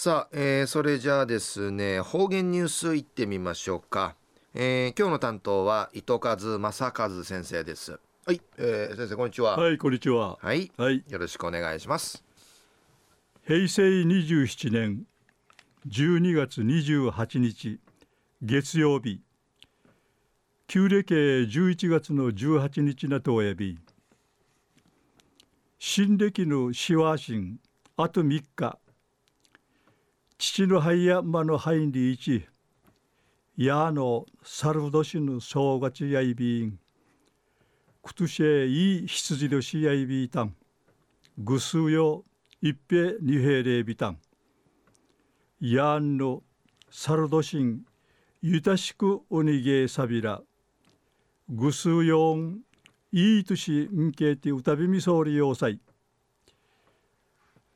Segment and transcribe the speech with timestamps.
[0.00, 4.14] さあ、えー、それじゃあですね方言ニュースいってみましょうか、
[4.54, 7.98] えー、今日の担当は糸数正和先生です。
[8.24, 9.56] はい、えー、先生こんにちは。
[9.56, 10.38] はいこんにちは。
[10.40, 12.22] はい、はい、よろしくお願いします。
[13.44, 15.04] 平成27年
[15.88, 17.80] 12月28日
[18.40, 19.20] 月曜日。
[20.68, 23.76] 旧暦11月の18日なとおやび。
[25.80, 27.56] 新暦のシワ神
[27.96, 28.78] あと3日
[30.40, 32.46] 父の灰山の灰に一
[33.56, 36.78] やのサルドシの正月やいびん
[38.04, 40.54] くとしえいい羊年やいびいたん
[41.38, 42.24] ぐすうよ
[42.62, 44.18] 一平二平礼びたん
[45.60, 46.44] やんの
[46.88, 47.80] サルドシン
[48.40, 50.40] ゆたしくおにげさびら
[51.48, 52.60] ぐすうよん
[53.10, 55.80] いい年んけいてうたびみそうりようさい。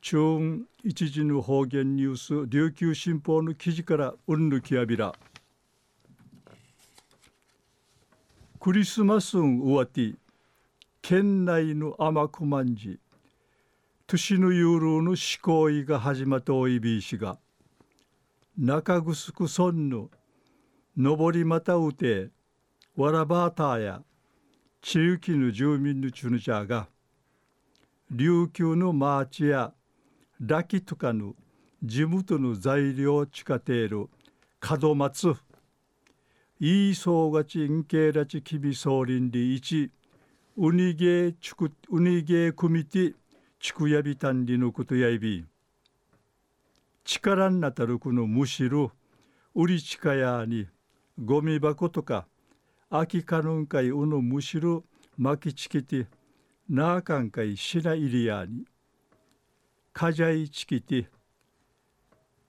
[0.03, 5.15] 中一時の方言ニュース琉球新報の記事からうんぬきやびら。
[8.59, 10.15] クリスマスんうわて
[11.01, 12.99] 県内の甘くまんじ
[14.05, 17.37] 年のユールの思考意が始まったおいびいしが
[18.57, 20.09] 中城村の
[20.97, 22.27] 上りまたうて
[22.97, 24.01] わらばたや
[24.81, 26.89] 地域の住民のチュヌチャが
[28.11, 29.71] 琉球のマーチや
[30.45, 31.35] ラキとかの
[31.81, 34.09] 地元の材料地下ている
[34.81, 35.35] 門松。
[36.59, 39.89] いいそうがちんけらちきびそうりんりいち
[40.57, 43.13] うにげーちくうにげーくみて
[43.57, 45.45] ちくやびたんりのことやいび。
[47.05, 48.91] 力んなたるこのむしろ
[49.55, 50.67] うりちかやに
[51.23, 52.27] ゴミ箱とか
[52.89, 54.83] あきかぬんかいうのむしろ
[55.17, 56.07] まきちきて
[56.67, 58.65] なあかんかいしないりやに。
[59.93, 61.07] かじゃいちきて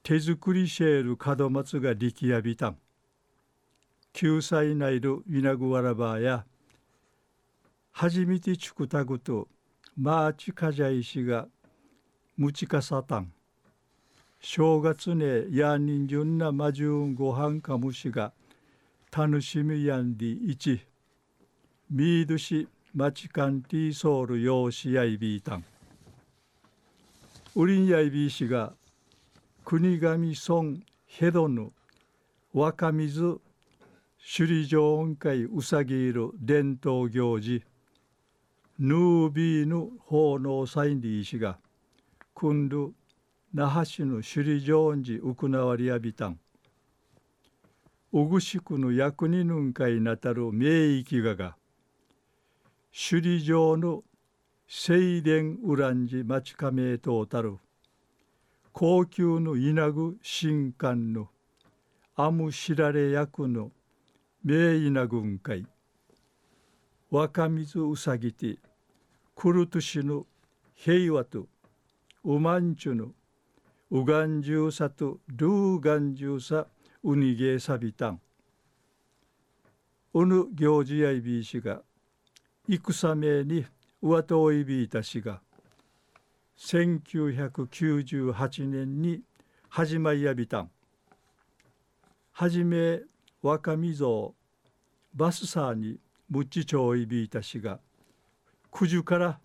[0.01, 2.77] 手作りシェール門松が力やびたん。
[4.13, 6.45] 9歳内のウィナグワラバーや
[7.91, 9.47] 初めてちくたぐと
[9.95, 11.47] マーチかじゃいしが
[12.35, 13.31] むちかさたん。
[14.39, 18.33] 正月ねやんにんじゅんなまじゅんごはんかむしが
[19.15, 20.81] 楽しみやんりいち
[21.91, 25.63] ミードしまちかんティーソールようしやいびいたん。
[27.57, 28.73] ウリンヤイビー氏が
[29.63, 31.71] 国神村ヘドの
[32.53, 33.39] 若水
[34.19, 37.63] 首里城音会うさぎいる伝統行事。
[38.77, 41.57] ヌービーの奉納サインディー氏が
[42.33, 42.93] 君る
[43.53, 46.37] 那覇市の首里城音寺行わりやびたん。
[48.11, 51.55] うぐしくの役人ぬんかいなたる名域がが
[52.91, 54.03] 首里城の
[54.67, 57.57] セイレンウランジ町亀とたる
[58.73, 61.29] 高級のいなぐ新刊の
[62.15, 63.71] アム知られ役の
[64.43, 65.67] 名医な軍会。
[67.11, 68.57] 若水うさぎて
[69.35, 70.25] くるとしの
[70.73, 71.45] 平和と
[72.23, 73.09] うまんちゅの
[73.91, 76.65] うがんじゅうさとルーがんじゅうさ
[77.03, 78.19] うにげさびたん。
[80.15, 81.83] うぬ行事やいびいしが
[82.67, 83.63] 戦めに
[84.07, 85.41] 上戸いびいたしが
[86.59, 89.21] 1998年に
[89.67, 90.69] 始まりやびたん。
[92.31, 92.99] はじめ
[93.41, 94.35] 若みぞ
[95.15, 95.97] バスサーに
[96.29, 97.79] むっちちょいびいたしが
[98.69, 99.39] 九十から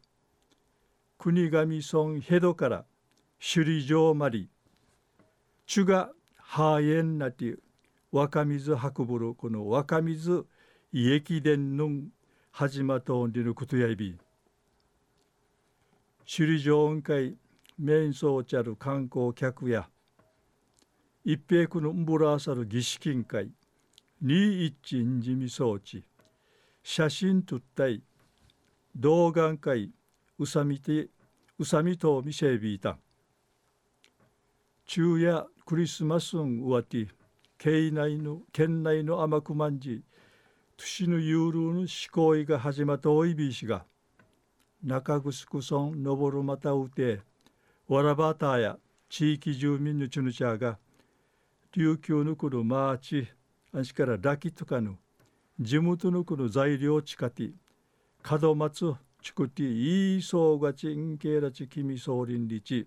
[1.16, 2.84] 国神村ヘドから
[3.38, 4.50] 首里城まり
[5.66, 7.56] ちゅがハーエンなて
[8.12, 10.44] 若水運ぶるこの若水
[10.92, 11.88] 家駅伝の
[12.50, 14.18] 始まとんりのことやいび
[16.32, 17.36] 首里城雲会
[17.76, 19.88] 面相ちゃる観光客や
[21.24, 23.50] 一平区のんぶらさる儀式委会
[24.22, 26.04] に一んじみ装置
[26.84, 28.00] 写真撮ったい
[28.94, 29.90] 動画会
[30.38, 31.08] うさみて
[31.58, 32.96] うさみとみせびいた。
[34.86, 37.08] 昼夜クリスマスんうわて
[37.58, 40.04] 県内の県内の甘くまんじ
[40.76, 43.84] 年のユールの思考が始まったおいびいしが
[44.82, 47.20] 中城村登るまたうて
[47.86, 48.78] わらばたや
[49.10, 50.78] 地域住民のチュヌチャーが
[51.76, 53.28] 琉球のこのマーチ
[53.74, 54.96] あしからラキとかの
[55.60, 57.52] 地元のこの材料地下ティ
[58.40, 62.86] 門松チクティイーソーガチンケーラチキミソーリンリチ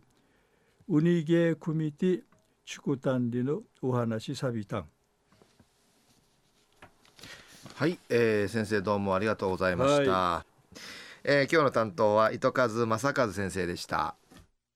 [0.90, 2.22] ウニゲークミティ
[2.66, 4.86] チクタンリのお話さびたん。
[7.76, 10.54] はい、えー、先生どうもありがとうございました、はい
[11.26, 14.16] えー、今日の担当は糸数正和先生でした。